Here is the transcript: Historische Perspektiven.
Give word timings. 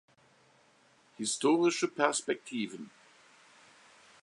Historische 1.19 1.87
Perspektiven. 1.87 2.89